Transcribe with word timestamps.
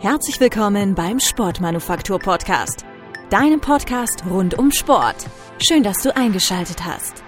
Herzlich 0.00 0.40
willkommen 0.40 0.94
beim 0.94 1.20
Sportmanufaktur 1.20 2.18
Podcast, 2.18 2.86
deinem 3.28 3.60
Podcast 3.60 4.24
rund 4.24 4.58
um 4.58 4.72
Sport. 4.72 5.26
Schön, 5.58 5.82
dass 5.82 5.98
du 5.98 6.16
eingeschaltet 6.16 6.86
hast. 6.86 7.22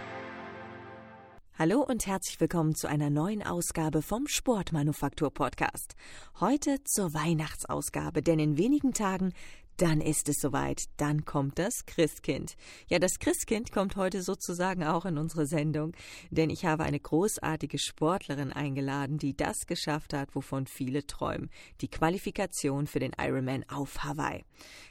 Hallo 1.59 1.83
und 1.83 2.07
herzlich 2.07 2.41
willkommen 2.41 2.75
zu 2.75 2.89
einer 2.89 3.11
neuen 3.11 3.43
Ausgabe 3.43 4.01
vom 4.01 4.27
Sportmanufaktur 4.27 5.31
Podcast. 5.31 5.97
Heute 6.41 6.83
zur 6.85 7.13
Weihnachtsausgabe, 7.13 8.23
denn 8.23 8.39
in 8.39 8.57
wenigen 8.57 8.95
Tagen 8.95 9.35
dann 9.77 10.01
ist 10.01 10.29
es 10.29 10.37
soweit, 10.41 10.85
dann 10.97 11.25
kommt 11.25 11.59
das 11.59 11.85
Christkind. 11.87 12.57
Ja, 12.89 12.99
das 12.99 13.19
Christkind 13.19 13.73
kommt 13.73 13.97
heute 13.97 14.23
sozusagen 14.23 14.85
auch 14.85 15.05
in 15.05 15.19
unsere 15.19 15.47
Sendung, 15.47 15.93
denn 16.31 16.51
ich 16.51 16.65
habe 16.65 16.85
eine 16.85 17.01
großartige 17.01 17.79
Sportlerin 17.79 18.53
eingeladen, 18.53 19.19
die 19.19 19.37
das 19.37 19.67
geschafft 19.67 20.13
hat, 20.15 20.35
wovon 20.35 20.67
viele 20.67 21.07
träumen, 21.07 21.51
die 21.81 21.89
Qualifikation 21.89 22.87
für 22.87 23.01
den 23.01 23.13
Ironman 23.19 23.65
auf 23.69 24.05
Hawaii. 24.05 24.45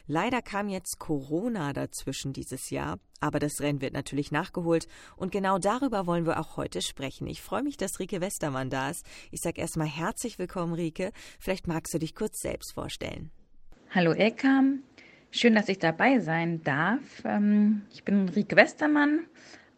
Leider 0.08 0.42
kam 0.42 0.68
jetzt 0.68 1.00
Corona 1.00 1.74
dazwischen 1.74 2.34
dieses 2.34 2.70
Jahr, 2.70 3.00
aber 3.20 3.40
das 3.40 3.62
Rennen 3.62 3.82
wird 3.82 3.94
natürlich 3.94 4.32
nachgeholt 4.32 4.88
und 5.16 5.32
genau 5.32 5.58
darüber 5.58 6.08
wollen 6.08 6.26
wir 6.26 6.40
auch 6.40 6.58
heute 6.58 6.82
sprechen. 6.82 7.28
Ich 7.28 7.42
freue 7.42 7.64
mich, 7.64 7.78
dass 7.78 8.00
Rike 8.00 8.20
Westermann 8.20 8.70
da 8.70 8.90
ist. 8.90 9.06
Ich 9.32 9.42
sage 9.42 9.62
erstmal 9.62 9.88
herzlich 9.88 10.40
willkommen, 10.40 10.74
Rike. 10.74 11.12
Vielleicht 11.40 11.68
magst 11.68 11.94
du 11.94 12.00
dich 12.00 12.16
kurz 12.16 12.40
selbst 12.42 12.74
vorstellen. 12.74 13.32
Hallo 13.94 14.14
Ilka, 14.14 14.64
schön, 15.32 15.54
dass 15.54 15.68
ich 15.68 15.78
dabei 15.78 16.20
sein 16.20 16.64
darf. 16.64 17.02
Ähm, 17.26 17.82
ich 17.92 18.06
bin 18.06 18.30
Rieke 18.30 18.56
Westermann, 18.56 19.26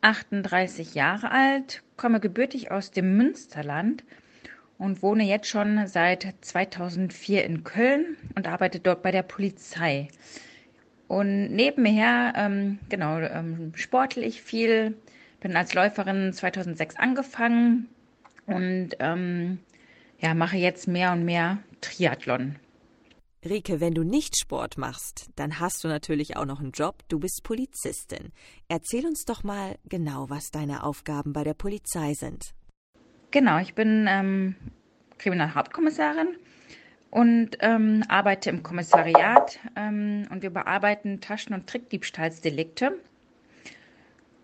38 0.01 0.93
Jahre 0.93 1.31
alt, 1.31 1.81
komme 1.97 2.19
gebürtig 2.19 2.69
aus 2.69 2.91
dem 2.91 3.17
Münsterland 3.17 4.03
und 4.77 5.01
wohne 5.01 5.23
jetzt 5.23 5.47
schon 5.47 5.87
seit 5.87 6.31
2004 6.41 7.43
in 7.43 7.63
Köln 7.63 8.17
und 8.35 8.47
arbeite 8.47 8.79
dort 8.79 9.01
bei 9.01 9.09
der 9.09 9.23
Polizei. 9.23 10.09
Und 11.07 11.47
nebenher, 11.47 12.33
ähm, 12.35 12.77
genau, 12.89 13.17
ähm, 13.17 13.71
sportle 13.73 14.23
ich 14.23 14.43
viel, 14.43 14.95
bin 15.39 15.55
als 15.55 15.73
Läuferin 15.73 16.33
2006 16.33 16.97
angefangen 16.97 17.89
und 18.45 18.89
ähm, 18.99 19.57
ja, 20.19 20.35
mache 20.35 20.57
jetzt 20.57 20.87
mehr 20.87 21.13
und 21.13 21.25
mehr 21.25 21.57
Triathlon. 21.81 22.57
Rike, 23.45 23.81
wenn 23.81 23.93
du 23.93 24.03
nicht 24.03 24.37
Sport 24.37 24.77
machst, 24.77 25.29
dann 25.35 25.59
hast 25.59 25.83
du 25.83 25.89
natürlich 25.89 26.37
auch 26.37 26.45
noch 26.45 26.61
einen 26.61 26.71
Job. 26.71 27.03
Du 27.09 27.19
bist 27.19 27.43
Polizistin. 27.43 28.31
Erzähl 28.69 29.05
uns 29.05 29.25
doch 29.25 29.43
mal 29.43 29.77
genau, 29.85 30.29
was 30.29 30.51
deine 30.51 30.83
Aufgaben 30.83 31.33
bei 31.33 31.43
der 31.43 31.53
Polizei 31.53 32.13
sind. 32.13 32.53
Genau, 33.31 33.57
ich 33.59 33.73
bin 33.73 34.05
ähm, 34.07 34.55
Kriminalhauptkommissarin 35.17 36.37
und 37.11 37.57
ähm, 37.59 38.03
arbeite 38.07 38.49
im 38.49 38.63
Kommissariat 38.63 39.59
ähm, 39.75 40.25
und 40.29 40.41
wir 40.41 40.51
bearbeiten 40.51 41.19
Taschen- 41.19 41.53
und 41.53 41.67
Trickdiebstahlsdelikte. 41.67 42.97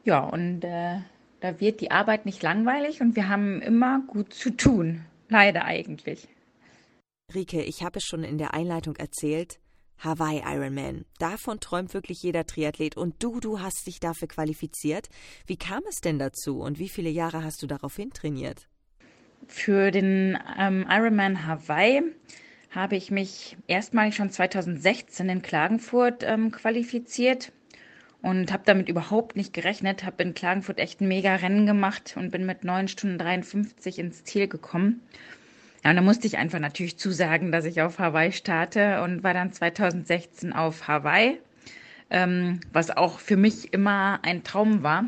Ja, 0.03 0.19
und 0.19 0.63
äh, 0.63 0.97
da 1.39 1.59
wird 1.61 1.81
die 1.81 1.91
Arbeit 1.91 2.25
nicht 2.25 2.43
langweilig 2.43 2.99
und 2.99 3.15
wir 3.15 3.29
haben 3.29 3.61
immer 3.61 4.01
gut 4.07 4.33
zu 4.33 4.49
tun. 4.49 5.05
Leider 5.29 5.63
eigentlich. 5.65 6.27
Rike, 7.33 7.61
ich 7.61 7.83
habe 7.83 7.99
es 7.99 8.05
schon 8.05 8.23
in 8.23 8.37
der 8.37 8.53
Einleitung 8.53 8.95
erzählt. 8.95 9.59
Hawaii 9.99 10.41
Ironman. 10.45 11.05
Davon 11.19 11.59
träumt 11.59 11.93
wirklich 11.93 12.21
jeder 12.23 12.45
Triathlet 12.45 12.95
und 12.95 13.21
du, 13.21 13.39
du 13.39 13.59
hast 13.59 13.85
dich 13.85 13.99
dafür 13.99 14.27
qualifiziert. 14.27 15.09
Wie 15.45 15.57
kam 15.57 15.81
es 15.89 15.97
denn 15.97 16.19
dazu 16.19 16.61
und 16.61 16.79
wie 16.79 16.89
viele 16.89 17.09
Jahre 17.09 17.43
hast 17.43 17.61
du 17.61 17.67
daraufhin 17.67 18.11
trainiert? 18.11 18.67
Für 19.47 19.91
den 19.91 20.37
ähm, 20.57 20.85
Ironman 20.89 21.45
Hawaii 21.45 22.03
habe 22.71 22.95
ich 22.95 23.11
mich 23.11 23.57
erstmalig 23.67 24.15
schon 24.15 24.29
2016 24.29 25.27
in 25.27 25.41
Klagenfurt 25.41 26.23
ähm, 26.23 26.51
qualifiziert 26.51 27.51
und 28.21 28.51
habe 28.51 28.63
damit 28.65 28.89
überhaupt 28.89 29.35
nicht 29.35 29.53
gerechnet. 29.53 30.05
Habe 30.05 30.23
in 30.23 30.33
Klagenfurt 30.33 30.79
echt 30.79 31.01
ein 31.01 31.07
mega 31.07 31.35
Rennen 31.35 31.65
gemacht 31.65 32.15
und 32.17 32.31
bin 32.31 32.45
mit 32.45 32.63
9 32.63 32.87
Stunden 32.87 33.17
53 33.17 33.99
ins 33.99 34.23
Ziel 34.23 34.47
gekommen. 34.47 35.01
Ja, 35.83 35.91
und 35.91 35.95
da 35.95 36.01
musste 36.01 36.27
ich 36.27 36.37
einfach 36.37 36.59
natürlich 36.59 36.97
zusagen, 36.97 37.51
dass 37.51 37.65
ich 37.65 37.81
auf 37.81 37.99
Hawaii 37.99 38.31
starte 38.31 39.01
und 39.01 39.23
war 39.23 39.33
dann 39.33 39.53
2016 39.53 40.51
auf 40.53 40.87
Hawaii, 40.87 41.39
ähm, 42.09 42.59
was 42.73 42.91
auch 42.91 43.19
für 43.19 43.37
mich 43.37 43.73
immer 43.73 44.19
ein 44.23 44.43
Traum 44.43 44.83
war. 44.83 45.05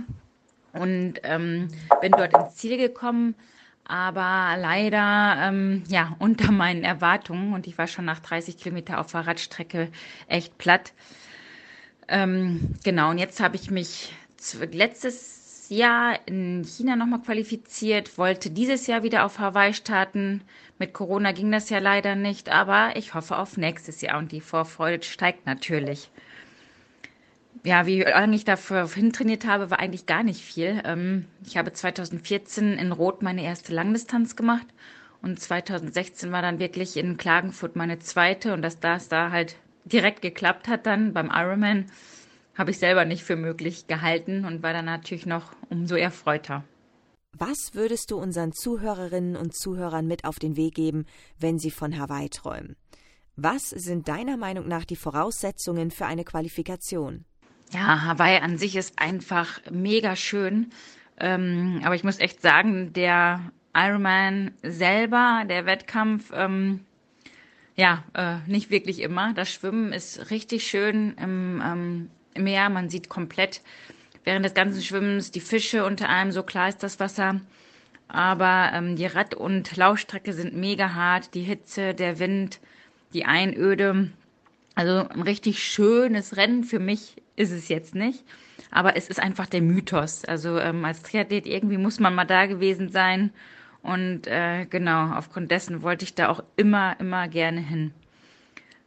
Und 0.74 1.16
ähm, 1.24 1.68
bin 2.00 2.14
dort 2.14 2.34
ins 2.34 2.56
Ziel 2.56 2.78
gekommen, 2.78 3.36
aber 3.84 4.56
leider 4.58 5.36
ähm, 5.42 5.84
ja 5.90 6.16
unter 6.20 6.52
meinen 6.54 6.86
Erwartungen 6.86 7.54
und 7.54 7.68
ich 7.68 7.78
war 7.78 7.88
schon 7.88 8.06
nach 8.06 8.20
30 8.20 8.58
Kilometer 8.58 9.00
auf 9.00 9.12
Fahrradstrecke 9.12 9.90
echt 10.28 10.58
platt. 10.58 10.94
Ähm, 12.08 12.76
genau, 12.84 13.10
und 13.10 13.18
jetzt 13.18 13.42
habe 13.42 13.58
ich 13.58 13.70
mich 13.70 14.14
letztes 14.72 15.41
Jahr 15.72 16.20
in 16.28 16.64
China 16.64 16.96
nochmal 16.96 17.22
qualifiziert, 17.22 18.18
wollte 18.18 18.52
dieses 18.52 18.88
Jahr 18.88 19.04
wieder 19.04 19.26
auf 19.26 19.40
Hawaii 19.40 19.74
starten, 19.74 20.42
mit 20.78 20.94
Corona 20.94 21.32
ging 21.32 21.52
das 21.52 21.70
ja 21.70 21.80
leider 21.80 22.16
nicht, 22.16 22.50
aber 22.50 22.96
ich 22.96 23.14
hoffe 23.14 23.38
auf 23.38 23.56
nächstes 23.58 24.02
Jahr 24.02 24.18
und 24.18 24.32
die 24.32 24.42
Vorfreude 24.42 25.04
steigt 25.04 25.46
natürlich. 25.46 26.10
Ja, 27.64 27.86
wie 27.86 28.02
lange 28.02 28.36
ich 28.36 28.46
dafür 28.46 28.88
hintrainiert 28.90 29.46
habe, 29.46 29.70
war 29.70 29.80
eigentlich 29.80 30.08
gar 30.08 30.24
nicht 30.24 30.42
viel. 30.42 30.82
Ähm, 30.84 31.28
ich 31.46 31.58
habe 31.58 31.72
2014 31.72 32.74
in 32.74 32.92
Rot 32.92 33.22
meine 33.22 33.44
erste 33.44 33.74
Langdistanz 33.74 34.36
gemacht 34.36 34.66
und 35.22 35.40
2016 35.40 36.32
war 36.32 36.42
dann 36.42 36.60
wirklich 36.60 36.98
in 36.98 37.18
Klagenfurt 37.18 37.76
meine 37.76 38.00
zweite 38.00 38.54
und 38.54 38.62
dass 38.62 38.80
das 38.80 39.08
da 39.08 39.32
halt 39.32 39.56
direkt 39.86 40.22
geklappt 40.22 40.68
hat 40.68 40.86
dann 40.86 41.14
beim 41.14 41.30
Ironman, 41.32 41.86
habe 42.62 42.70
ich 42.70 42.78
selber 42.78 43.06
nicht 43.06 43.24
für 43.24 43.36
möglich 43.36 43.88
gehalten 43.88 44.46
und 44.46 44.62
war 44.62 44.72
dann 44.72 44.86
natürlich 44.86 45.26
noch 45.26 45.52
umso 45.72 45.96
erfreuter. 45.96 46.64
Was 47.36 47.74
würdest 47.74 48.12
du 48.12 48.18
unseren 48.18 48.54
Zuhörerinnen 48.54 49.36
und 49.36 49.56
Zuhörern 49.56 50.06
mit 50.06 50.26
auf 50.26 50.38
den 50.38 50.56
Weg 50.56 50.76
geben, 50.76 51.06
wenn 51.40 51.58
sie 51.58 51.72
von 51.72 51.98
Hawaii 51.98 52.30
träumen? 52.30 52.76
Was 53.36 53.70
sind 53.70 54.08
deiner 54.08 54.38
Meinung 54.38 54.68
nach 54.68 54.86
die 54.86 54.96
Voraussetzungen 54.96 55.90
für 55.90 56.06
eine 56.06 56.24
Qualifikation? 56.24 57.26
Ja, 57.72 58.04
Hawaii 58.04 58.38
an 58.38 58.60
sich 58.60 58.76
ist 58.76 59.00
einfach 59.00 59.60
mega 59.72 60.16
schön. 60.16 60.70
Ähm, 61.20 61.82
aber 61.84 61.96
ich 61.96 62.04
muss 62.04 62.20
echt 62.20 62.44
sagen, 62.44 62.94
der 62.94 63.52
Ironman 63.74 64.52
selber, 64.62 65.46
der 65.50 65.66
Wettkampf, 65.66 66.32
ähm, 66.32 66.82
ja, 67.76 68.04
äh, 68.14 68.38
nicht 68.46 68.70
wirklich 68.70 69.00
immer. 69.00 69.34
Das 69.34 69.52
Schwimmen 69.52 69.94
ist 69.94 70.30
richtig 70.30 70.68
schön 70.68 71.16
im, 71.18 71.60
ähm, 71.66 72.12
im 72.20 72.21
Meer. 72.38 72.70
Man 72.70 72.90
sieht 72.90 73.10
komplett 73.10 73.62
während 74.24 74.46
des 74.46 74.54
ganzen 74.54 74.82
Schwimmens 74.82 75.32
die 75.32 75.40
Fische 75.40 75.86
unter 75.86 76.10
einem, 76.10 76.32
so 76.32 76.44
klar 76.44 76.70
ist 76.70 76.84
das 76.84 77.00
Wasser. 77.00 77.42
Aber 78.08 78.72
ähm, 78.74 78.96
die 78.98 79.06
Rad- 79.06 79.36
und 79.36 79.76
Laufstrecke 79.78 80.34
sind 80.34 80.56
mega 80.56 80.94
hart. 80.94 81.34
Die 81.34 81.44
Hitze, 81.44 81.94
der 81.94 82.20
Wind, 82.20 82.60
die 83.14 83.26
Einöde. 83.26 84.12
Also 84.76 85.08
ein 85.08 85.22
richtig 85.22 85.64
schönes 85.64 86.36
Rennen 86.38 86.64
für 86.64 86.80
mich 86.80 87.22
ist 87.36 87.52
es 87.52 87.70
jetzt 87.70 87.96
nicht. 87.96 88.24
Aber 88.70 88.96
es 88.96 89.08
ist 89.08 89.20
einfach 89.20 89.48
der 89.48 89.62
Mythos. 89.62 90.26
Also 90.26 90.60
ähm, 90.60 90.84
als 90.86 91.04
Triathlet 91.04 91.46
irgendwie 91.46 91.78
muss 91.78 92.00
man 92.00 92.14
mal 92.14 92.26
da 92.26 92.46
gewesen 92.46 92.90
sein. 92.90 93.32
Und 93.82 94.28
äh, 94.28 94.66
genau, 94.66 95.14
aufgrund 95.14 95.50
dessen 95.50 95.82
wollte 95.82 96.06
ich 96.06 96.14
da 96.14 96.30
auch 96.30 96.44
immer, 96.56 97.00
immer 97.00 97.28
gerne 97.28 97.62
hin. 97.62 97.94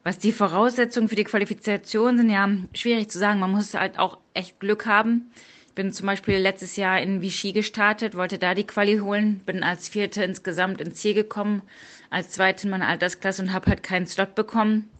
Was 0.04 0.19
die 0.19 0.32
Voraussetzungen 0.32 1.09
für 1.09 1.16
die 1.16 1.25
Qualifikation 1.25 2.19
sind, 2.19 2.28
ja, 2.28 2.47
schwierig 2.75 3.10
zu 3.10 3.19
sagen. 3.19 3.41
Man 3.41 3.50
muss 3.50 3.72
halt 3.72 3.98
auch 3.98 4.19
echt 4.34 4.60
Glück 4.60 4.84
haben. 4.84 5.32
Ich 5.66 5.75
bin 5.75 5.92
zum 5.92 6.06
Beispiel 6.06 6.37
letztes 6.37 6.76
Jahr 6.76 7.00
in 7.00 7.22
Vichy 7.22 7.53
gestartet, 7.53 8.15
wollte 8.15 8.38
da 8.38 8.54
die 8.54 8.66
Quali 8.66 8.98
holen, 8.98 9.41
bin 9.47 9.65
als 9.65 9.88
Vierte 9.88 10.22
insgesamt 10.22 10.82
ins 10.82 11.00
Ziel 11.00 11.15
gekommen, 11.15 11.62
als 12.10 12.31
Zweite 12.31 12.65
in 12.65 12.70
meiner 12.70 12.87
Altersklasse 12.87 13.42
und 13.42 13.53
habe 13.54 13.70
halt 13.70 13.82
keinen 13.82 14.06
Slot 14.06 14.34
bekommen, 14.34 14.91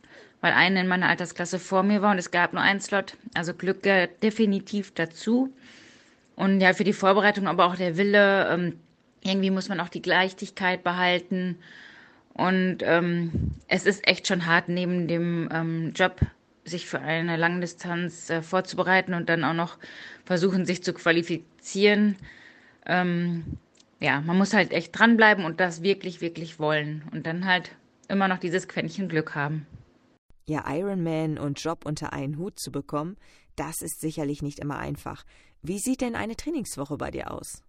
weil 0.41 0.55
eine 0.55 0.81
in 0.81 0.89
meiner 0.89 1.11
Altersklasse 1.11 1.59
vor 1.59 1.83
mir 1.83 2.01
war 2.01 2.13
und 2.13 2.19
es 2.19 2.31
gab 2.31 2.55
nur 2.55 2.63
einen 2.63 2.81
Slot. 2.81 3.19
Also 3.35 3.53
Glück 3.53 3.83
gehört 3.83 4.23
definitiv 4.23 4.95
dazu. 4.95 5.53
Und 6.35 6.63
ja, 6.63 6.73
für 6.73 6.85
die 6.85 6.95
Vorbereitung 6.95 7.47
aber 7.47 7.67
auch 7.67 7.77
der 7.77 7.99
Wille, 7.99 8.49
ähm, 8.51 8.81
irgendwie 9.23 9.51
muss 9.51 9.69
man 9.69 9.81
auch 9.81 9.91
die 9.91 10.03
Leichtigkeit 10.03 10.83
behalten 10.83 11.59
und 12.35 12.79
ähm, 12.83 13.53
es 13.69 13.87
ist 13.87 14.07
echt 14.07 14.27
schon 14.27 14.47
hart, 14.47 14.69
neben 14.69 15.07
dem 15.07 15.49
ähm, 15.53 15.93
Job 15.95 16.21
sich 16.65 16.87
für 16.87 17.01
eine 17.01 17.37
Langdistanz 17.37 18.29
äh, 18.31 18.43
vorzubereiten 18.43 19.15
und 19.15 19.29
dann 19.29 19.45
auch 19.45 19.55
noch 19.55 19.79
versuchen, 20.25 20.67
sich 20.67 20.83
zu 20.83 20.93
qualifizieren. 20.95 22.17
Ähm, 22.87 23.59
ja, 24.01 24.21
man 24.21 24.37
muss 24.37 24.53
halt 24.53 24.73
echt 24.73 24.99
dranbleiben 24.99 25.45
und 25.45 25.61
das 25.61 25.83
wirklich, 25.83 26.21
wirklich 26.21 26.59
wollen. 26.59 27.05
Und 27.13 27.27
dann 27.27 27.47
halt 27.47 27.71
immer 28.09 28.29
noch 28.29 28.39
dieses 28.39 28.67
Quäntchen 28.67 29.09
Glück 29.09 29.35
haben. 29.35 29.67
Ja, 30.47 30.65
Ironman 30.69 31.39
und 31.39 31.63
Job 31.63 31.87
unter 31.87 32.13
einen 32.13 32.37
Hut 32.37 32.59
zu 32.59 32.71
bekommen, 32.71 33.17
das 33.57 33.77
ist 33.81 34.01
sicherlich 34.01 34.43
nicht 34.43 34.59
immer 34.59 34.79
einfach. 34.79 35.25
Wie 35.63 35.79
sieht 35.79 36.01
denn 36.01 36.17
eine 36.17 36.37
Trainingswoche 36.37 36.97
bei 36.97 37.11
dir 37.11 37.31
aus? 37.31 37.63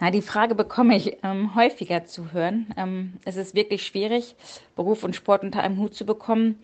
Ja, 0.00 0.10
die 0.10 0.22
Frage 0.22 0.54
bekomme 0.54 0.94
ich 0.94 1.16
ähm, 1.22 1.54
häufiger 1.54 2.04
zu 2.04 2.32
hören. 2.32 2.66
Ähm, 2.76 3.14
es 3.24 3.36
ist 3.36 3.54
wirklich 3.54 3.86
schwierig, 3.86 4.36
Beruf 4.74 5.04
und 5.04 5.16
Sport 5.16 5.42
unter 5.42 5.62
einem 5.62 5.78
Hut 5.78 5.94
zu 5.94 6.04
bekommen. 6.04 6.58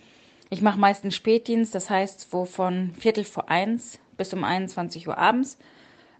Ich 0.50 0.60
mache 0.60 0.78
meistens 0.78 1.14
Spätdienst, 1.14 1.74
das 1.74 1.88
heißt, 1.88 2.28
wo 2.32 2.44
von 2.44 2.92
Viertel 2.98 3.24
vor 3.24 3.48
eins 3.48 3.98
bis 4.18 4.34
um 4.34 4.44
21 4.44 5.08
Uhr 5.08 5.16
abends. 5.16 5.56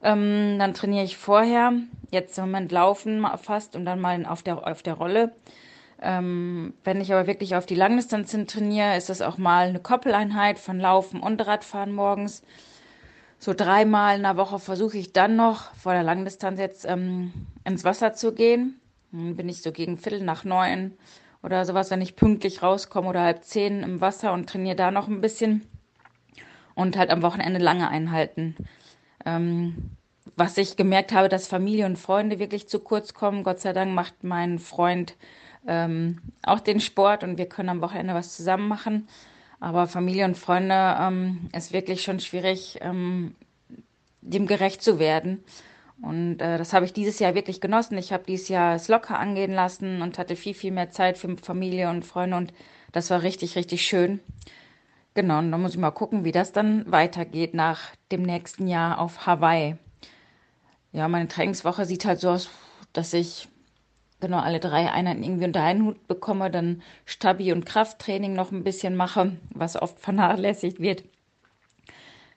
Ähm, 0.02 0.56
dann 0.58 0.72
trainiere 0.72 1.04
ich 1.04 1.18
vorher, 1.18 1.74
jetzt 2.10 2.38
im 2.38 2.46
Moment 2.46 2.72
laufen 2.72 3.26
fast 3.42 3.76
und 3.76 3.84
dann 3.84 4.00
mal 4.00 4.24
auf 4.24 4.42
der, 4.42 4.66
auf 4.66 4.82
der 4.82 4.94
Rolle. 4.94 5.32
Ähm, 6.00 6.72
wenn 6.82 7.02
ich 7.02 7.12
aber 7.12 7.26
wirklich 7.26 7.54
auf 7.56 7.66
die 7.66 7.74
Langdistanz 7.74 8.32
hin 8.32 8.46
trainiere, 8.46 8.96
ist 8.96 9.10
das 9.10 9.20
auch 9.20 9.36
mal 9.36 9.68
eine 9.68 9.80
Koppeleinheit 9.80 10.58
von 10.58 10.80
Laufen 10.80 11.20
und 11.20 11.46
Radfahren 11.46 11.92
morgens. 11.92 12.42
So 13.42 13.54
dreimal 13.54 14.14
in 14.14 14.22
der 14.22 14.36
Woche 14.36 14.60
versuche 14.60 14.96
ich 14.98 15.12
dann 15.12 15.34
noch 15.34 15.74
vor 15.74 15.94
der 15.94 16.04
Langdistanz 16.04 16.60
jetzt 16.60 16.84
ähm, 16.88 17.32
ins 17.64 17.82
Wasser 17.82 18.14
zu 18.14 18.32
gehen. 18.32 18.80
Dann 19.10 19.34
bin 19.34 19.48
ich 19.48 19.62
so 19.62 19.72
gegen 19.72 19.98
Viertel 19.98 20.22
nach 20.22 20.44
neun 20.44 20.92
oder 21.42 21.64
sowas, 21.64 21.90
wenn 21.90 22.00
ich 22.00 22.14
pünktlich 22.14 22.62
rauskomme 22.62 23.08
oder 23.08 23.22
halb 23.22 23.42
zehn 23.42 23.82
im 23.82 24.00
Wasser 24.00 24.32
und 24.32 24.48
trainiere 24.48 24.76
da 24.76 24.92
noch 24.92 25.08
ein 25.08 25.20
bisschen. 25.20 25.66
Und 26.76 26.96
halt 26.96 27.10
am 27.10 27.22
Wochenende 27.22 27.58
lange 27.58 27.88
einhalten. 27.88 28.54
Ähm, 29.26 29.90
was 30.36 30.56
ich 30.56 30.76
gemerkt 30.76 31.10
habe, 31.10 31.28
dass 31.28 31.48
Familie 31.48 31.86
und 31.86 31.98
Freunde 31.98 32.38
wirklich 32.38 32.68
zu 32.68 32.78
kurz 32.78 33.12
kommen. 33.12 33.42
Gott 33.42 33.58
sei 33.58 33.72
Dank 33.72 33.92
macht 33.92 34.22
mein 34.22 34.60
Freund 34.60 35.16
ähm, 35.66 36.20
auch 36.44 36.60
den 36.60 36.78
Sport 36.78 37.24
und 37.24 37.38
wir 37.38 37.48
können 37.48 37.70
am 37.70 37.80
Wochenende 37.80 38.14
was 38.14 38.36
zusammen 38.36 38.68
machen. 38.68 39.08
Aber 39.62 39.86
Familie 39.86 40.24
und 40.24 40.36
Freunde 40.36 40.96
ähm, 40.98 41.48
ist 41.56 41.72
wirklich 41.72 42.02
schon 42.02 42.18
schwierig, 42.18 42.78
ähm, 42.80 43.36
dem 44.20 44.48
gerecht 44.48 44.82
zu 44.82 44.98
werden. 44.98 45.44
Und 46.00 46.42
äh, 46.42 46.58
das 46.58 46.72
habe 46.72 46.84
ich 46.84 46.92
dieses 46.92 47.20
Jahr 47.20 47.36
wirklich 47.36 47.60
genossen. 47.60 47.96
Ich 47.96 48.12
habe 48.12 48.24
dieses 48.26 48.48
Jahr 48.48 48.74
es 48.74 48.88
locker 48.88 49.20
angehen 49.20 49.52
lassen 49.52 50.02
und 50.02 50.18
hatte 50.18 50.34
viel, 50.34 50.54
viel 50.54 50.72
mehr 50.72 50.90
Zeit 50.90 51.16
für 51.16 51.36
Familie 51.36 51.90
und 51.90 52.04
Freunde 52.04 52.38
und 52.38 52.52
das 52.90 53.08
war 53.10 53.22
richtig, 53.22 53.54
richtig 53.54 53.82
schön. 53.86 54.18
Genau, 55.14 55.38
und 55.38 55.52
da 55.52 55.58
muss 55.58 55.74
ich 55.74 55.78
mal 55.78 55.92
gucken, 55.92 56.24
wie 56.24 56.32
das 56.32 56.50
dann 56.50 56.90
weitergeht 56.90 57.54
nach 57.54 57.92
dem 58.10 58.22
nächsten 58.22 58.66
Jahr 58.66 58.98
auf 58.98 59.26
Hawaii. 59.26 59.76
Ja, 60.90 61.06
meine 61.06 61.28
Trainingswoche 61.28 61.84
sieht 61.84 62.04
halt 62.04 62.18
so 62.18 62.30
aus, 62.30 62.50
dass 62.92 63.12
ich 63.12 63.48
genau 64.22 64.38
alle 64.38 64.60
drei 64.60 64.90
Einheiten 64.90 65.22
irgendwie 65.22 65.44
unter 65.44 65.62
einen 65.62 65.84
Hut 65.84 66.08
bekomme, 66.08 66.50
dann 66.50 66.80
Stabi- 67.04 67.52
und 67.52 67.66
Krafttraining 67.66 68.32
noch 68.32 68.52
ein 68.52 68.64
bisschen 68.64 68.96
mache, 68.96 69.36
was 69.50 69.76
oft 69.76 69.98
vernachlässigt 69.98 70.80
wird. 70.80 71.04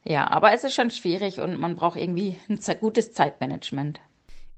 Ja, 0.04 0.30
aber 0.30 0.52
es 0.52 0.64
ist 0.66 0.76
schon 0.76 0.92
schwierig 0.92 1.40
und 1.40 1.58
man 1.58 1.76
braucht 1.76 1.98
irgendwie 1.98 2.36
ein 2.50 2.60
gutes 2.80 3.14
Zeitmanagement. 3.14 4.02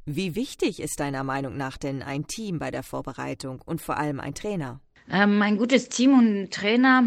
Wie 0.05 0.35
wichtig 0.35 0.81
ist 0.81 0.99
deiner 0.99 1.23
Meinung 1.23 1.57
nach 1.57 1.77
denn 1.77 2.01
ein 2.01 2.27
Team 2.27 2.59
bei 2.59 2.71
der 2.71 2.83
Vorbereitung 2.83 3.61
und 3.65 3.81
vor 3.81 3.97
allem 3.97 4.19
ein 4.19 4.33
Trainer? 4.33 4.79
Ähm, 5.11 5.41
ein 5.41 5.57
gutes 5.57 5.89
Team 5.89 6.17
und 6.17 6.43
ein 6.43 6.49
Trainer, 6.49 7.03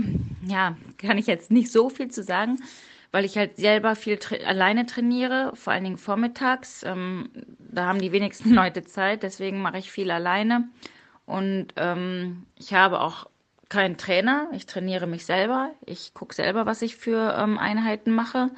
ja, 0.46 0.76
kann 0.98 1.18
ich 1.18 1.26
jetzt 1.26 1.50
nicht 1.50 1.72
so 1.72 1.88
viel 1.88 2.10
zu 2.10 2.22
sagen 2.22 2.58
weil 3.12 3.24
ich 3.24 3.36
halt 3.36 3.56
selber 3.56 3.96
viel 3.96 4.18
tra 4.18 4.36
alleine 4.36 4.86
trainiere, 4.86 5.52
vor 5.54 5.72
allen 5.72 5.84
Dingen 5.84 5.98
vormittags. 5.98 6.82
Ähm, 6.84 7.30
da 7.58 7.86
haben 7.86 8.00
die 8.00 8.12
wenigsten 8.12 8.50
Leute 8.54 8.84
Zeit, 8.84 9.22
deswegen 9.22 9.62
mache 9.62 9.78
ich 9.78 9.90
viel 9.90 10.10
alleine. 10.10 10.68
Und 11.26 11.68
ähm, 11.76 12.46
ich 12.56 12.74
habe 12.74 13.00
auch 13.00 13.26
keinen 13.68 13.96
Trainer. 13.96 14.48
Ich 14.52 14.66
trainiere 14.66 15.06
mich 15.06 15.24
selber. 15.24 15.70
Ich 15.86 16.12
gucke 16.12 16.34
selber, 16.34 16.66
was 16.66 16.82
ich 16.82 16.96
für 16.96 17.36
ähm, 17.38 17.56
Einheiten 17.58 18.10
mache. 18.10 18.50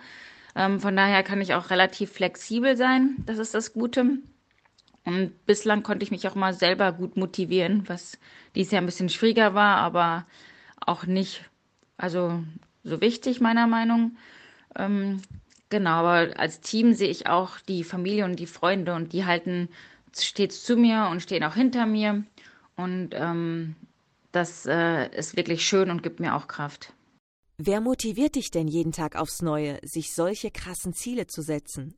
Ähm, 0.54 0.80
von 0.80 0.96
daher 0.96 1.22
kann 1.22 1.40
ich 1.40 1.54
auch 1.54 1.70
relativ 1.70 2.12
flexibel 2.12 2.76
sein. 2.76 3.16
Das 3.26 3.38
ist 3.38 3.54
das 3.54 3.72
Gute. 3.72 4.18
Und 5.04 5.46
bislang 5.46 5.82
konnte 5.82 6.04
ich 6.04 6.10
mich 6.10 6.26
auch 6.28 6.34
mal 6.34 6.54
selber 6.54 6.92
gut 6.92 7.16
motivieren, 7.16 7.88
was 7.88 8.18
dieses 8.54 8.72
Jahr 8.72 8.82
ein 8.82 8.86
bisschen 8.86 9.08
schwieriger 9.08 9.54
war, 9.54 9.78
aber 9.78 10.26
auch 10.80 11.06
nicht, 11.06 11.44
also 11.96 12.42
so 12.84 13.00
wichtig 13.00 13.40
meiner 13.40 13.66
Meinung. 13.66 14.16
Ähm, 14.76 15.22
genau, 15.68 15.90
aber 15.90 16.38
als 16.38 16.60
Team 16.60 16.94
sehe 16.94 17.08
ich 17.08 17.26
auch 17.26 17.58
die 17.60 17.84
Familie 17.84 18.24
und 18.24 18.36
die 18.38 18.46
Freunde 18.46 18.94
und 18.94 19.12
die 19.12 19.24
halten 19.24 19.68
stets 20.16 20.64
zu 20.64 20.76
mir 20.76 21.08
und 21.10 21.20
stehen 21.20 21.44
auch 21.44 21.54
hinter 21.54 21.86
mir. 21.86 22.24
Und 22.76 23.10
ähm, 23.12 23.76
das 24.32 24.66
äh, 24.66 25.08
ist 25.16 25.36
wirklich 25.36 25.66
schön 25.66 25.90
und 25.90 26.02
gibt 26.02 26.20
mir 26.20 26.34
auch 26.34 26.48
Kraft. 26.48 26.92
Wer 27.58 27.80
motiviert 27.80 28.34
dich 28.34 28.50
denn 28.50 28.66
jeden 28.66 28.92
Tag 28.92 29.14
aufs 29.14 29.42
Neue, 29.42 29.78
sich 29.82 30.14
solche 30.14 30.50
krassen 30.50 30.94
Ziele 30.94 31.26
zu 31.26 31.42
setzen? 31.42 31.94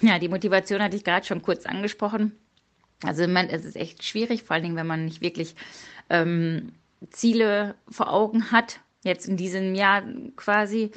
Ja, 0.00 0.18
die 0.18 0.28
Motivation 0.28 0.82
hatte 0.82 0.96
ich 0.96 1.04
gerade 1.04 1.26
schon 1.26 1.42
kurz 1.42 1.66
angesprochen. 1.66 2.32
Also 3.02 3.24
im 3.24 3.30
Moment 3.30 3.52
ist 3.52 3.64
es 3.64 3.76
echt 3.76 4.04
schwierig, 4.04 4.44
vor 4.44 4.54
allen 4.54 4.62
Dingen, 4.62 4.76
wenn 4.76 4.86
man 4.86 5.04
nicht 5.04 5.20
wirklich 5.20 5.54
ähm, 6.10 6.72
Ziele 7.10 7.74
vor 7.88 8.12
Augen 8.12 8.50
hat, 8.50 8.80
jetzt 9.02 9.26
in 9.26 9.36
diesem 9.36 9.74
Jahr 9.74 10.02
quasi. 10.36 10.90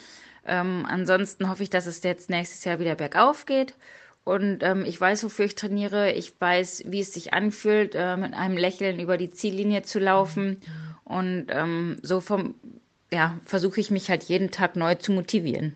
Ähm, 0.48 0.86
ansonsten 0.88 1.50
hoffe 1.50 1.64
ich, 1.64 1.70
dass 1.70 1.86
es 1.86 2.04
jetzt 2.04 2.30
nächstes 2.30 2.64
Jahr 2.64 2.80
wieder 2.80 2.96
bergauf 2.96 3.46
geht. 3.46 3.76
Und 4.24 4.62
ähm, 4.62 4.84
ich 4.86 5.00
weiß, 5.00 5.24
wofür 5.24 5.46
ich 5.46 5.56
trainiere. 5.56 6.12
Ich 6.14 6.34
weiß, 6.40 6.84
wie 6.88 7.00
es 7.00 7.14
sich 7.14 7.34
anfühlt, 7.34 7.96
äh, 7.96 8.18
mit 8.18 8.34
einem 8.34 8.58
Lächeln 8.58 9.00
über 9.00 9.18
die 9.18 9.32
Ziellinie 9.32 9.84
zu 9.84 10.00
laufen. 10.00 10.60
Und 11.04 11.48
ähm, 11.50 11.98
so 12.02 12.22
ja, 13.12 13.40
versuche 13.46 13.80
ich 13.80 13.92
mich 13.92 14.10
halt 14.10 14.24
jeden 14.24 14.52
Tag 14.52 14.76
neu 14.76 14.96
zu 14.96 15.12
motivieren. 15.14 15.76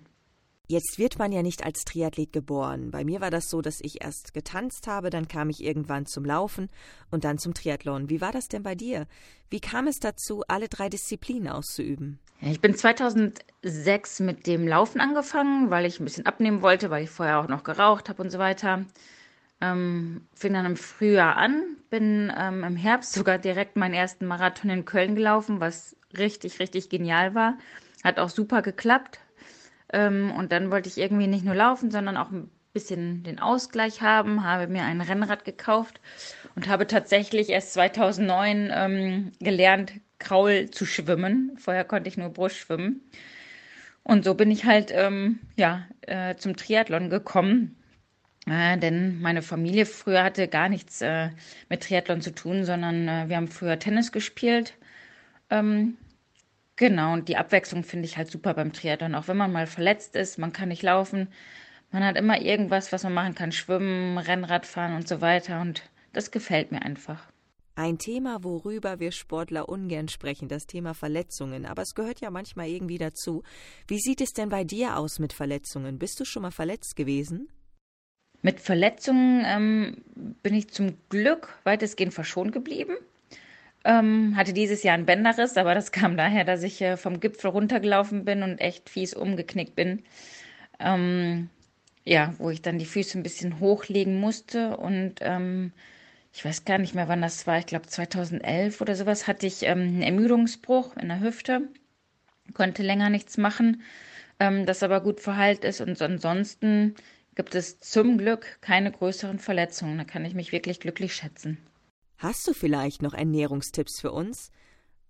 Jetzt 0.68 0.98
wird 0.98 1.19
man 1.19 1.34
ja 1.34 1.42
nicht 1.42 1.66
als 1.66 1.84
Triathlet 1.84 2.31
geboren. 2.31 2.92
Bei 2.92 3.04
mir 3.04 3.19
war 3.19 3.30
das 3.30 3.50
so, 3.50 3.62
dass 3.62 3.81
ich 3.81 4.02
erst 4.04 4.34
getanzt 4.34 4.88
habe, 4.88 5.10
dann 5.10 5.28
kam 5.28 5.50
ich 5.50 5.63
irgendwann 5.63 6.06
zum 6.06 6.24
Laufen 6.24 6.69
und 7.10 7.25
dann 7.25 7.38
zum 7.38 7.54
Triathlon. 7.54 8.10
Wie 8.10 8.22
war 8.22 8.31
das 8.31 8.48
denn 8.48 8.63
bei 8.63 8.74
dir? 8.74 9.06
Wie 9.50 9.60
kam 9.60 9.88
es 9.88 10.00
dazu, 10.00 10.44
alle 10.48 10.69
drei 10.69 10.88
Disziplinen 10.88 11.50
auszuüben? 11.50 12.19
Ich 12.40 12.62
bin 12.62 12.74
2006 12.74 14.22
mit 14.22 14.48
dem 14.48 14.68
Laufen 14.68 15.02
angefangen, 15.02 15.69
weil 15.69 15.86
ich 15.86 16.00
ein 16.00 16.06
bisschen 16.06 16.25
abnehmen 16.25 16.62
wollte, 16.62 16.90
weil 16.90 17.04
ich 17.04 17.10
vorher 17.10 17.40
auch 17.40 17.48
noch 17.48 17.63
geraucht 17.63 18.10
habe 18.10 18.22
und 18.24 18.30
so 18.30 18.40
weiter. 18.40 18.86
Ähm, 19.60 20.25
fing 20.34 20.54
dann 20.54 20.66
im 20.66 20.78
Frühjahr 20.78 21.38
an, 21.38 21.78
bin 21.92 22.31
ähm, 22.36 22.63
im 22.63 22.75
Herbst 22.75 23.13
sogar 23.13 23.38
direkt 23.38 23.75
meinen 23.75 23.94
ersten 23.94 24.25
Marathon 24.25 24.72
in 24.72 24.86
Köln 24.86 25.16
gelaufen, 25.16 25.60
was 25.60 25.96
richtig, 26.18 26.60
richtig 26.60 26.90
genial 26.90 27.36
war. 27.36 27.58
Hat 28.04 28.18
auch 28.18 28.30
super 28.30 28.63
geklappt, 28.63 29.19
ähm, 29.93 30.31
und 30.31 30.51
dann 30.51 30.71
wollte 30.71 30.89
ich 30.89 30.97
irgendwie 30.97 31.27
nicht 31.27 31.45
nur 31.45 31.55
laufen, 31.55 31.91
sondern 31.91 32.17
auch 32.17 32.31
ein 32.31 32.49
bisschen 32.73 33.23
den 33.23 33.39
Ausgleich 33.39 34.01
haben, 34.01 34.43
habe 34.43 34.67
mir 34.67 34.83
ein 34.83 35.01
Rennrad 35.01 35.45
gekauft 35.45 35.99
und 36.55 36.67
habe 36.67 36.88
tatsächlich 36.88 37.49
erst 37.49 37.73
2009 37.73 38.71
ähm, 38.73 39.31
gelernt, 39.39 39.93
Kraul 40.19 40.69
zu 40.69 40.85
schwimmen. 40.85 41.57
Vorher 41.57 41.83
konnte 41.83 42.07
ich 42.07 42.17
nur 42.17 42.29
Brust 42.29 42.55
schwimmen. 42.55 43.01
Und 44.03 44.24
so 44.24 44.33
bin 44.36 44.50
ich 44.51 44.65
halt 44.65 44.91
ähm, 44.93 45.39
ja, 45.57 45.86
äh, 46.01 46.36
zum 46.36 46.55
Triathlon 46.55 47.10
gekommen. 47.10 47.75
Äh, 48.48 48.77
denn 48.77 49.21
meine 49.21 49.41
Familie 49.41 49.86
früher 49.86 50.24
hatte 50.24 50.48
gar 50.48 50.69
nichts 50.69 51.01
äh, 51.01 51.29
mit 51.69 51.83
Triathlon 51.83 52.21
zu 52.21 52.33
tun, 52.33 52.63
sondern 52.65 53.07
äh, 53.07 53.29
wir 53.29 53.38
haben 53.38 53.48
früher 53.48 53.77
Tennis 53.77 54.12
gespielt. 54.12 54.74
Ähm, 55.50 55.98
Genau, 56.81 57.13
und 57.13 57.29
die 57.29 57.38
Abwechslung 57.38 57.83
finde 57.83 58.07
ich 58.07 58.17
halt 58.17 58.31
super 58.31 58.55
beim 58.55 58.73
Triathlon. 58.73 59.13
Auch 59.13 59.27
wenn 59.27 59.38
man 59.38 59.51
mal 59.51 59.67
verletzt 59.67 60.15
ist, 60.15 60.39
man 60.39 60.51
kann 60.51 60.69
nicht 60.69 60.81
laufen, 60.81 61.27
man 61.91 62.03
hat 62.03 62.17
immer 62.17 62.41
irgendwas, 62.41 62.91
was 62.91 63.03
man 63.03 63.13
machen 63.13 63.35
kann. 63.35 63.51
Schwimmen, 63.51 64.17
Rennrad 64.17 64.65
fahren 64.65 64.95
und 64.95 65.07
so 65.07 65.21
weiter. 65.21 65.61
Und 65.61 65.83
das 66.11 66.31
gefällt 66.31 66.71
mir 66.71 66.81
einfach. 66.81 67.31
Ein 67.75 68.00
Thema, 68.00 68.43
worüber 68.43 69.00
wir 69.00 69.11
Sportler 69.11 69.69
ungern 69.69 70.07
sprechen, 70.07 70.47
das 70.47 70.65
Thema 70.65 70.95
Verletzungen. 70.95 71.67
Aber 71.67 71.83
es 71.83 71.93
gehört 71.93 72.19
ja 72.19 72.31
manchmal 72.31 72.67
irgendwie 72.67 72.97
dazu. 72.97 73.43
Wie 73.88 74.00
sieht 74.00 74.19
es 74.19 74.31
denn 74.31 74.50
bei 74.50 74.63
dir 74.63 74.97
aus 74.97 75.19
mit 75.19 75.33
Verletzungen? 75.33 76.00
Bist 76.00 76.19
du 76.19 76.25
schon 76.25 76.41
mal 76.41 76.50
verletzt 76.50 76.95
gewesen? 76.95 77.47
Mit 78.41 78.59
Verletzungen 78.59 79.43
ähm, 79.45 79.97
bin 80.41 80.55
ich 80.55 80.71
zum 80.71 80.97
Glück 81.09 81.59
weitestgehend 81.63 82.15
verschont 82.15 82.51
geblieben. 82.51 82.97
Ähm, 83.83 84.35
hatte 84.38 84.53
dieses 84.53 84.83
Jahr 84.83 84.93
einen 84.93 85.05
Bänderriss, 85.07 85.57
aber 85.57 85.73
das 85.73 85.91
kam 85.91 86.15
daher, 86.17 86.43
dass 86.45 86.63
ich 86.63 86.81
äh, 86.81 86.97
vom 86.97 87.19
Gipfel 87.19 87.50
runtergelaufen 87.51 88.25
bin 88.25 88.43
und 88.43 88.59
echt 88.59 88.89
fies 88.89 89.13
umgeknickt 89.15 89.75
bin. 89.75 90.03
Ähm, 90.79 91.50
ja, 92.05 92.33
wo 92.38 92.50
ich 92.50 92.61
dann 92.61 92.79
die 92.79 92.85
Füße 92.85 93.17
ein 93.17 93.23
bisschen 93.23 93.59
hochlegen 93.59 94.19
musste 94.19 94.77
und 94.77 95.15
ähm, 95.21 95.71
ich 96.33 96.45
weiß 96.45 96.65
gar 96.65 96.77
nicht 96.77 96.95
mehr, 96.95 97.07
wann 97.07 97.21
das 97.21 97.45
war. 97.47 97.59
Ich 97.59 97.65
glaube 97.65 97.88
2011 97.88 98.81
oder 98.81 98.95
sowas 98.95 99.27
hatte 99.27 99.47
ich 99.47 99.63
ähm, 99.63 99.79
einen 99.81 100.01
Ermüdungsbruch 100.03 100.95
in 100.97 101.09
der 101.09 101.19
Hüfte, 101.19 101.69
konnte 102.53 102.83
länger 102.83 103.09
nichts 103.09 103.38
machen, 103.38 103.81
ähm, 104.39 104.65
das 104.65 104.83
aber 104.83 105.01
gut 105.01 105.19
verheilt 105.21 105.63
ist 105.65 105.81
und 105.81 106.01
ansonsten 106.01 106.95
gibt 107.35 107.55
es 107.55 107.79
zum 107.79 108.17
Glück 108.17 108.59
keine 108.61 108.91
größeren 108.91 109.39
Verletzungen. 109.39 109.97
Da 109.97 110.03
kann 110.03 110.25
ich 110.25 110.33
mich 110.33 110.51
wirklich 110.51 110.79
glücklich 110.79 111.15
schätzen. 111.15 111.57
Hast 112.22 112.48
du 112.48 112.54
vielleicht 112.54 113.01
noch 113.01 113.16
Ernährungstipps 113.16 114.00
für 114.00 114.12
uns? 114.12 114.51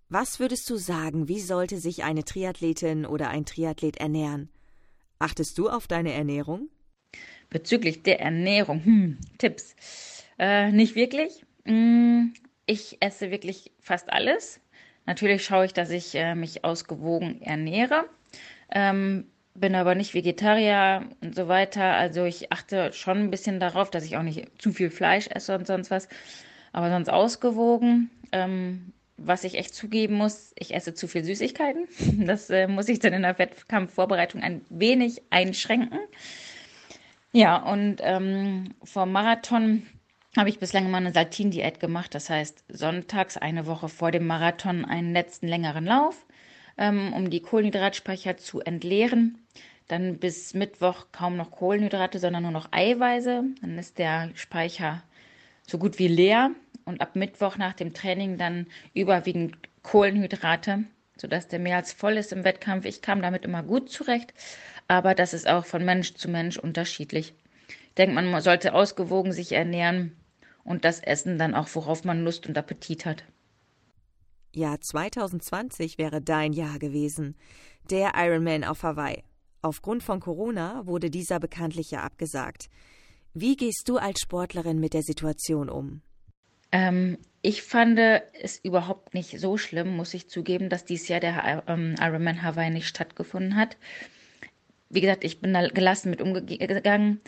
Was 0.08 0.40
würdest 0.40 0.70
du 0.70 0.76
sagen, 0.76 1.28
wie 1.28 1.40
sollte 1.40 1.76
sich 1.76 2.04
eine 2.04 2.24
Triathletin 2.24 3.04
oder 3.04 3.28
ein 3.28 3.44
Triathlet 3.44 3.98
ernähren? 3.98 4.48
Achtest 5.18 5.58
du 5.58 5.68
auf 5.68 5.86
deine 5.86 6.14
Ernährung? 6.14 6.70
Bezüglich 7.50 8.02
der 8.02 8.20
Ernährung, 8.20 8.82
hm, 8.82 9.18
Tipps. 9.36 9.76
Äh, 10.38 10.72
nicht 10.72 10.94
wirklich. 10.94 11.44
Hm, 11.66 12.32
ich 12.64 12.96
esse 13.00 13.30
wirklich 13.30 13.72
fast 13.78 14.10
alles. 14.10 14.58
Natürlich 15.04 15.44
schaue 15.44 15.66
ich, 15.66 15.74
dass 15.74 15.90
ich 15.90 16.14
äh, 16.14 16.34
mich 16.34 16.64
ausgewogen 16.64 17.42
ernähre. 17.42 18.06
Ähm, 18.70 19.26
bin 19.52 19.74
aber 19.74 19.94
nicht 19.96 20.14
Vegetarier 20.14 21.10
und 21.20 21.34
so 21.34 21.46
weiter. 21.46 21.92
Also 21.92 22.24
ich 22.24 22.50
achte 22.52 22.94
schon 22.94 23.18
ein 23.18 23.30
bisschen 23.30 23.60
darauf, 23.60 23.90
dass 23.90 24.06
ich 24.06 24.16
auch 24.16 24.22
nicht 24.22 24.48
zu 24.62 24.72
viel 24.72 24.88
Fleisch 24.88 25.26
esse 25.28 25.54
und 25.54 25.66
sonst 25.66 25.90
was. 25.90 26.08
Aber 26.72 26.90
sonst 26.90 27.08
ausgewogen. 27.08 28.10
Ähm, 28.32 28.92
was 29.16 29.44
ich 29.44 29.56
echt 29.56 29.74
zugeben 29.74 30.14
muss, 30.14 30.52
ich 30.58 30.74
esse 30.74 30.94
zu 30.94 31.06
viel 31.06 31.24
Süßigkeiten. 31.24 31.86
Das 32.26 32.50
äh, 32.50 32.66
muss 32.66 32.88
ich 32.88 32.98
dann 32.98 33.12
in 33.12 33.22
der 33.22 33.38
Wettkampfvorbereitung 33.38 34.42
ein 34.42 34.62
wenig 34.68 35.22
einschränken. 35.30 35.98
Ja, 37.32 37.56
und 37.56 37.96
ähm, 38.02 38.74
vor 38.82 39.06
Marathon 39.06 39.86
habe 40.36 40.48
ich 40.48 40.58
bislang 40.58 40.86
immer 40.86 40.98
eine 40.98 41.12
Saltin-Diät 41.12 41.80
gemacht. 41.80 42.14
Das 42.14 42.30
heißt, 42.30 42.64
sonntags 42.68 43.36
eine 43.36 43.66
Woche 43.66 43.88
vor 43.88 44.10
dem 44.10 44.26
Marathon 44.26 44.84
einen 44.84 45.12
letzten 45.12 45.48
längeren 45.48 45.84
Lauf, 45.84 46.26
ähm, 46.78 47.12
um 47.12 47.30
die 47.30 47.40
Kohlenhydratspeicher 47.40 48.36
zu 48.36 48.60
entleeren. 48.60 49.38
Dann 49.88 50.18
bis 50.18 50.54
Mittwoch 50.54 51.06
kaum 51.12 51.36
noch 51.36 51.50
Kohlenhydrate, 51.50 52.18
sondern 52.18 52.44
nur 52.44 52.52
noch 52.52 52.68
Eiweiße. 52.70 53.44
Dann 53.60 53.78
ist 53.78 53.98
der 53.98 54.30
Speicher 54.34 55.02
so 55.66 55.78
gut 55.78 55.98
wie 55.98 56.08
leer. 56.08 56.52
Und 56.84 57.00
ab 57.00 57.16
Mittwoch 57.16 57.56
nach 57.56 57.74
dem 57.74 57.94
Training 57.94 58.38
dann 58.38 58.66
überwiegend 58.94 59.56
Kohlenhydrate, 59.82 60.84
sodass 61.16 61.48
der 61.48 61.58
mehr 61.58 61.76
als 61.76 61.92
voll 61.92 62.16
ist 62.16 62.32
im 62.32 62.44
Wettkampf. 62.44 62.84
Ich 62.84 63.02
kam 63.02 63.22
damit 63.22 63.44
immer 63.44 63.62
gut 63.62 63.90
zurecht, 63.90 64.34
aber 64.88 65.14
das 65.14 65.34
ist 65.34 65.48
auch 65.48 65.64
von 65.64 65.84
Mensch 65.84 66.14
zu 66.14 66.28
Mensch 66.28 66.58
unterschiedlich. 66.58 67.34
Ich 67.68 67.94
denke, 67.96 68.14
man 68.14 68.40
sollte 68.40 68.74
ausgewogen 68.74 69.32
sich 69.32 69.52
ernähren 69.52 70.16
und 70.64 70.84
das 70.84 71.00
Essen 71.00 71.38
dann 71.38 71.54
auch, 71.54 71.68
worauf 71.74 72.04
man 72.04 72.24
Lust 72.24 72.46
und 72.46 72.56
Appetit 72.56 73.06
hat. 73.06 73.24
Ja, 74.54 74.78
2020 74.78 75.98
wäre 75.98 76.20
dein 76.20 76.52
Jahr 76.52 76.78
gewesen. 76.78 77.36
Der 77.90 78.12
Ironman 78.16 78.64
auf 78.64 78.82
Hawaii. 78.82 79.24
Aufgrund 79.62 80.02
von 80.02 80.20
Corona 80.20 80.86
wurde 80.86 81.08
dieser 81.08 81.40
bekanntlich 81.40 81.90
ja 81.90 82.00
abgesagt. 82.00 82.68
Wie 83.32 83.56
gehst 83.56 83.84
du 83.88 83.96
als 83.96 84.20
Sportlerin 84.20 84.78
mit 84.78 84.92
der 84.92 85.02
Situation 85.02 85.70
um? 85.70 86.02
Ähm, 86.72 87.18
ich 87.42 87.62
fand 87.62 87.98
es 87.98 88.58
überhaupt 88.58 89.14
nicht 89.14 89.38
so 89.38 89.58
schlimm, 89.58 89.96
muss 89.96 90.14
ich 90.14 90.28
zugeben, 90.28 90.68
dass 90.68 90.84
dieses 90.84 91.08
Jahr 91.08 91.20
der 91.20 91.64
ähm, 91.66 91.96
Ironman 92.00 92.42
Hawaii 92.42 92.70
nicht 92.70 92.88
stattgefunden 92.88 93.56
hat. 93.56 93.76
Wie 94.88 95.00
gesagt, 95.00 95.24
ich 95.24 95.40
bin 95.40 95.52
da 95.52 95.68
gelassen 95.68 96.10
mit 96.10 96.22
umgegangen. 96.22 97.20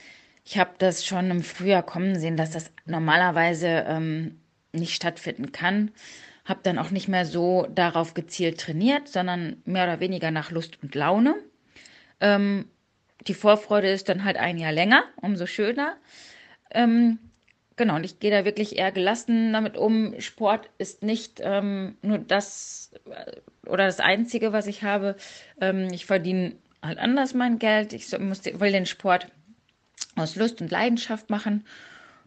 Ich 0.45 0.59
habe 0.59 0.73
das 0.79 1.05
schon 1.05 1.31
im 1.31 1.43
Frühjahr 1.43 1.83
kommen 1.83 2.19
sehen, 2.19 2.37
dass 2.37 2.51
das 2.51 2.71
normalerweise 2.87 3.85
ähm, 3.89 4.41
nicht 4.73 4.95
stattfinden 4.95 5.53
kann. 5.53 5.91
Habe 6.45 6.61
dann 6.63 6.79
auch 6.79 6.91
nicht 6.91 7.09
mehr 7.09 7.25
so 7.25 7.67
darauf 7.75 8.15
gezielt 8.15 8.61
trainiert, 8.61 9.09
sondern 9.09 9.63
mehr 9.65 9.85
oder 9.85 10.01
weniger 10.01 10.31
nach 10.31 10.51
Lust 10.51 10.79
und 10.83 10.95
Laune. 10.95 11.35
Ähm, 12.21 12.67
die 13.27 13.35
Vorfreude 13.35 13.91
ist 13.91 14.09
dann 14.09 14.25
halt 14.25 14.37
ein 14.37 14.59
Jahr 14.59 14.73
länger, 14.73 15.05
umso 15.23 15.47
schöner. 15.47 15.97
Ähm, 16.71 17.19
genau, 17.77 17.97
und 17.97 18.05
ich 18.05 18.21
gehe 18.21 18.31
da 18.31 18.45
wirklich 18.45 18.77
eher 18.77 18.93
gelassen 18.93 19.53
damit 19.53 19.77
um. 19.77 20.19
Sport 20.21 20.71
ist 20.79 21.03
nicht 21.03 21.41
ähm, 21.43 21.97
nur 22.03 22.19
das 22.19 22.93
äh, 23.07 23.69
oder 23.69 23.87
das 23.87 24.01
Einzige, 24.01 24.53
was 24.53 24.67
ich 24.67 24.83
habe. 24.83 25.17
Ähm, 25.61 25.89
ich 25.93 26.07
verdiene 26.07 26.57
halt 26.83 26.99
anders 26.99 27.35
mein 27.35 27.59
Geld. 27.59 27.93
Ich 27.93 28.17
muss, 28.19 28.45
will 28.45 28.73
den 28.73 28.87
Sport 28.87 29.29
aus 30.17 30.37
Lust 30.37 30.61
und 30.61 30.71
Leidenschaft 30.71 31.31
machen. 31.31 31.65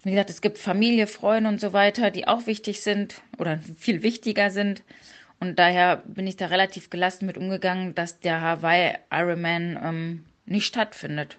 Wie 0.03 0.11
gesagt, 0.11 0.29
es 0.29 0.41
gibt 0.41 0.57
Familie, 0.57 1.07
Freunde 1.07 1.49
und 1.49 1.59
so 1.59 1.73
weiter, 1.73 2.11
die 2.11 2.27
auch 2.27 2.47
wichtig 2.47 2.81
sind 2.81 3.21
oder 3.37 3.59
viel 3.77 4.03
wichtiger 4.03 4.51
sind. 4.51 4.83
Und 5.39 5.59
daher 5.59 5.97
bin 6.05 6.27
ich 6.27 6.35
da 6.35 6.47
relativ 6.47 6.89
gelassen 6.89 7.25
mit 7.25 7.37
umgegangen, 7.37 7.93
dass 7.93 8.19
der 8.19 8.41
Hawaii 8.41 8.95
Ironman 9.11 9.79
ähm, 9.83 10.25
nicht 10.45 10.65
stattfindet. 10.65 11.37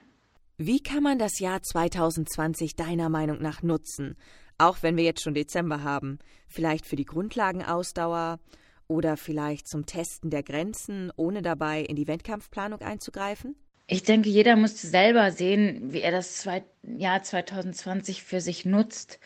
Wie 0.61 0.83
kann 0.83 1.05
man 1.05 1.21
das 1.21 1.39
Jahr 1.39 1.63
2020 1.63 2.75
deiner 2.75 3.09
Meinung 3.09 3.41
nach 3.41 3.63
nutzen? 3.63 4.17
Auch 4.59 4.83
wenn 4.83 4.97
wir 4.97 5.05
jetzt 5.05 5.23
schon 5.23 5.35
Dezember 5.35 5.85
haben. 5.85 6.19
Vielleicht 6.49 6.85
für 6.85 6.97
die 6.97 7.05
Grundlagenausdauer 7.05 8.41
oder 8.89 9.17
vielleicht 9.17 9.69
zum 9.69 9.87
Testen 9.87 10.31
der 10.31 10.43
Grenzen, 10.43 11.13
ohne 11.15 11.43
dabei 11.43 11.83
in 11.83 11.95
die 11.95 12.09
Wettkampfplanung 12.09 12.81
einzugreifen? 12.81 13.55
Ich 13.87 14.03
denke, 14.03 14.31
jeder 14.31 14.57
muss 14.57 14.83
selber 14.83 15.31
sehen, 15.31 15.93
wie 15.93 16.01
er 16.01 16.11
das 16.11 16.49
Jahr 16.83 17.23
2020 17.23 18.25
für 18.25 18.41
sich 18.41 18.65
nutzt. 18.65 19.21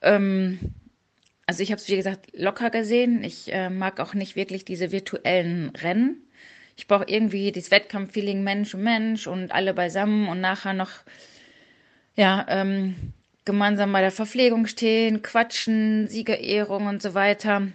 Ähm, 0.00 0.58
also 1.44 1.62
ich 1.62 1.70
habe 1.70 1.82
es, 1.82 1.88
wie 1.88 1.96
gesagt, 1.96 2.30
locker 2.32 2.70
gesehen. 2.70 3.22
Ich 3.24 3.52
äh, 3.52 3.68
mag 3.68 4.00
auch 4.00 4.14
nicht 4.14 4.36
wirklich 4.36 4.64
diese 4.64 4.90
virtuellen 4.90 5.68
Rennen. 5.76 6.26
Ich 6.76 6.86
brauche 6.86 7.04
irgendwie 7.06 7.52
das 7.52 7.70
Wettkampffeeling 7.70 8.42
Mensch 8.42 8.74
und 8.74 8.82
Mensch 8.82 9.26
und 9.26 9.52
alle 9.52 9.74
beisammen 9.74 10.28
und 10.28 10.40
nachher 10.40 10.72
noch 10.72 10.90
ja, 12.16 12.44
ähm, 12.48 13.12
gemeinsam 13.44 13.92
bei 13.92 14.00
der 14.00 14.10
Verpflegung 14.10 14.66
stehen, 14.66 15.22
quatschen, 15.22 16.08
Siegerehrung 16.08 16.86
und 16.86 17.02
so 17.02 17.14
weiter. 17.14 17.68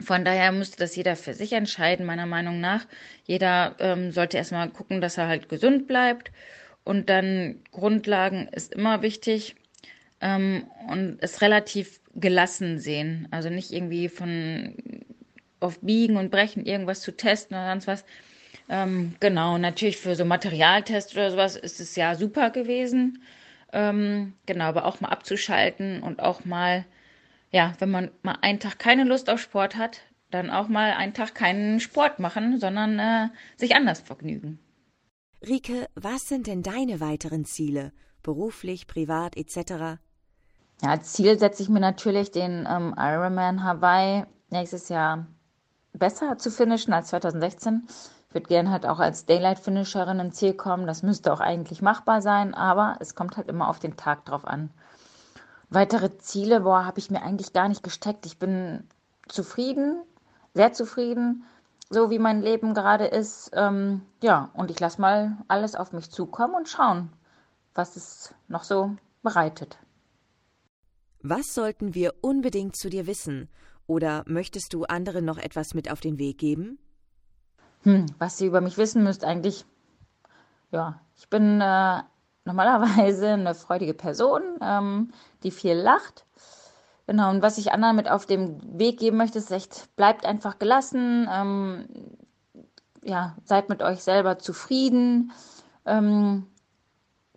Von 0.00 0.24
daher 0.24 0.52
müsste 0.52 0.78
das 0.78 0.96
jeder 0.96 1.16
für 1.16 1.34
sich 1.34 1.52
entscheiden, 1.52 2.06
meiner 2.06 2.26
Meinung 2.26 2.60
nach. 2.60 2.86
Jeder 3.24 3.76
ähm, 3.78 4.10
sollte 4.10 4.36
erstmal 4.36 4.68
gucken, 4.70 5.00
dass 5.00 5.18
er 5.18 5.28
halt 5.28 5.48
gesund 5.48 5.86
bleibt. 5.86 6.32
Und 6.84 7.08
dann 7.08 7.60
Grundlagen 7.70 8.48
ist 8.48 8.74
immer 8.74 9.02
wichtig 9.02 9.54
ähm, 10.20 10.66
und 10.88 11.18
es 11.20 11.40
relativ 11.40 12.00
gelassen 12.14 12.80
sehen. 12.80 13.28
Also 13.30 13.48
nicht 13.50 13.70
irgendwie 13.70 14.08
von 14.08 14.74
auf 15.60 15.78
Biegen 15.80 16.16
und 16.16 16.30
Brechen 16.30 16.66
irgendwas 16.66 17.00
zu 17.00 17.16
testen 17.16 17.56
oder 17.56 17.70
sonst 17.70 17.86
was. 17.86 18.04
Ähm, 18.68 19.16
genau, 19.20 19.58
natürlich 19.58 19.96
für 19.96 20.16
so 20.16 20.24
Materialtests 20.24 21.14
oder 21.14 21.30
sowas 21.30 21.56
ist 21.56 21.80
es 21.80 21.96
ja 21.96 22.14
super 22.14 22.50
gewesen. 22.50 23.22
Ähm, 23.72 24.34
genau, 24.46 24.64
aber 24.64 24.84
auch 24.86 25.00
mal 25.00 25.08
abzuschalten 25.08 26.02
und 26.02 26.20
auch 26.20 26.44
mal 26.44 26.84
ja, 27.52 27.74
wenn 27.78 27.90
man 27.90 28.10
mal 28.22 28.38
einen 28.40 28.58
Tag 28.58 28.78
keine 28.78 29.04
Lust 29.04 29.30
auf 29.30 29.40
Sport 29.40 29.76
hat, 29.76 30.00
dann 30.30 30.50
auch 30.50 30.68
mal 30.68 30.92
einen 30.92 31.12
Tag 31.12 31.34
keinen 31.34 31.78
Sport 31.78 32.18
machen, 32.18 32.58
sondern 32.58 32.98
äh, 32.98 33.28
sich 33.56 33.76
anders 33.76 34.00
vergnügen. 34.00 34.58
Rike, 35.46 35.86
was 35.94 36.28
sind 36.28 36.46
denn 36.46 36.62
deine 36.62 37.00
weiteren 37.00 37.44
Ziele? 37.44 37.92
Beruflich, 38.22 38.86
privat 38.86 39.36
etc.? 39.36 40.00
Ja, 40.82 41.00
Ziel 41.02 41.38
setze 41.38 41.62
ich 41.62 41.68
mir 41.68 41.80
natürlich, 41.80 42.30
den 42.30 42.66
ähm, 42.68 42.94
Ironman 42.96 43.62
Hawaii 43.62 44.24
nächstes 44.50 44.88
Jahr 44.88 45.26
besser 45.92 46.38
zu 46.38 46.50
finishen 46.50 46.92
als 46.94 47.08
2016. 47.08 47.86
Ich 48.32 48.34
würde 48.34 48.48
gerne 48.48 48.70
halt 48.70 48.86
auch 48.86 48.98
als 48.98 49.26
Daylight-Finisherin 49.26 50.18
ins 50.18 50.36
Ziel 50.36 50.54
kommen. 50.54 50.86
Das 50.86 51.02
müsste 51.02 51.34
auch 51.34 51.40
eigentlich 51.40 51.82
machbar 51.82 52.22
sein, 52.22 52.54
aber 52.54 52.96
es 52.98 53.14
kommt 53.14 53.36
halt 53.36 53.46
immer 53.46 53.68
auf 53.68 53.78
den 53.78 53.98
Tag 53.98 54.24
drauf 54.24 54.46
an. 54.46 54.70
Weitere 55.68 56.16
Ziele, 56.16 56.60
boah, 56.60 56.86
habe 56.86 56.98
ich 56.98 57.10
mir 57.10 57.20
eigentlich 57.20 57.52
gar 57.52 57.68
nicht 57.68 57.82
gesteckt. 57.82 58.24
Ich 58.24 58.38
bin 58.38 58.88
zufrieden, 59.28 60.02
sehr 60.54 60.72
zufrieden, 60.72 61.44
so 61.90 62.08
wie 62.08 62.18
mein 62.18 62.40
Leben 62.40 62.72
gerade 62.72 63.04
ist. 63.04 63.50
Ähm, 63.52 64.00
ja, 64.22 64.48
und 64.54 64.70
ich 64.70 64.80
lasse 64.80 64.98
mal 64.98 65.36
alles 65.46 65.74
auf 65.74 65.92
mich 65.92 66.10
zukommen 66.10 66.54
und 66.54 66.70
schauen, 66.70 67.12
was 67.74 67.96
es 67.96 68.34
noch 68.48 68.64
so 68.64 68.96
bereitet. 69.22 69.76
Was 71.20 71.52
sollten 71.52 71.94
wir 71.94 72.14
unbedingt 72.22 72.76
zu 72.76 72.88
dir 72.88 73.06
wissen? 73.06 73.50
Oder 73.86 74.24
möchtest 74.26 74.72
du 74.72 74.84
anderen 74.84 75.26
noch 75.26 75.36
etwas 75.36 75.74
mit 75.74 75.90
auf 75.90 76.00
den 76.00 76.18
Weg 76.18 76.38
geben? 76.38 76.78
Hm, 77.82 78.06
was 78.18 78.40
ihr 78.40 78.48
über 78.48 78.60
mich 78.60 78.78
wissen 78.78 79.02
müsst, 79.02 79.24
eigentlich, 79.24 79.64
ja, 80.70 81.00
ich 81.16 81.28
bin 81.28 81.60
äh, 81.60 82.02
normalerweise 82.44 83.30
eine 83.30 83.54
freudige 83.54 83.94
Person, 83.94 84.42
ähm, 84.60 85.12
die 85.42 85.50
viel 85.50 85.74
lacht. 85.74 86.24
Genau, 87.06 87.30
und 87.30 87.42
was 87.42 87.58
ich 87.58 87.72
anderen 87.72 87.96
mit 87.96 88.08
auf 88.08 88.26
den 88.26 88.78
Weg 88.78 88.98
geben 88.98 89.16
möchte, 89.16 89.38
ist 89.38 89.50
echt, 89.50 89.94
bleibt 89.96 90.24
einfach 90.24 90.58
gelassen, 90.58 91.28
ähm, 91.30 91.86
ja, 93.02 93.36
seid 93.44 93.68
mit 93.68 93.82
euch 93.82 94.02
selber 94.04 94.38
zufrieden, 94.38 95.32
ähm, 95.84 96.46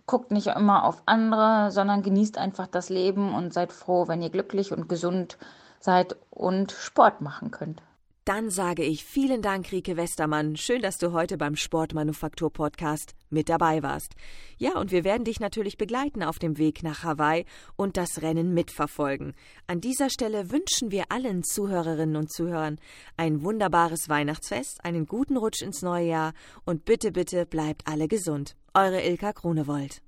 guckt 0.06 0.32
nicht 0.32 0.48
immer 0.48 0.84
auf 0.84 1.02
andere, 1.08 1.72
sondern 1.72 2.04
genießt 2.04 2.38
einfach 2.38 2.68
das 2.68 2.90
Leben 2.90 3.34
und 3.34 3.54
seid 3.54 3.74
froh, 3.74 4.08
wenn 4.08 4.22
ihr 4.22 4.30
glücklich 4.30 4.72
und 4.72 4.88
gesund 4.88 5.38
seid 5.80 6.16
und 6.30 6.72
Sport 6.72 7.22
machen 7.22 7.50
könnt. 7.50 7.82
Dann 8.26 8.50
sage 8.50 8.84
ich 8.84 9.06
vielen 9.06 9.44
Dank, 9.44 9.72
Rike 9.72 9.98
Westermann. 9.98 10.56
Schön, 10.56 10.82
dass 10.82 10.98
du 10.98 11.14
heute 11.14 11.38
beim 11.38 11.56
Sportmanufaktur 11.56 12.52
Podcast 12.52 13.14
mit 13.30 13.50
dabei 13.50 13.84
warst. 13.84 14.16
Ja, 14.58 14.80
und 14.80 14.92
wir 14.92 15.04
werden 15.04 15.26
dich 15.26 15.40
natürlich 15.40 15.78
begleiten 15.78 16.24
auf 16.24 16.40
dem 16.40 16.58
Weg 16.58 16.82
nach 16.82 17.04
Hawaii 17.04 17.46
und 17.76 17.98
das 17.98 18.24
Rennen 18.24 18.56
mitverfolgen. 18.56 19.36
An 19.68 19.80
dieser 19.80 20.10
Stelle 20.10 20.50
wünschen 20.50 20.90
wir 20.90 21.04
allen 21.10 21.44
Zuhörerinnen 21.44 22.16
und 22.16 22.32
Zuhörern 22.32 22.80
ein 23.16 23.44
wunderbares 23.44 24.10
Weihnachtsfest, 24.10 24.84
einen 24.84 25.06
guten 25.06 25.38
Rutsch 25.38 25.62
ins 25.62 25.84
neue 25.84 26.08
Jahr 26.08 26.34
und 26.66 26.84
bitte, 26.84 27.12
bitte 27.12 27.46
bleibt 27.46 27.88
alle 27.88 28.08
gesund. 28.08 28.56
Eure 28.74 29.04
Ilka 29.04 29.34
Kronewold. 29.34 30.02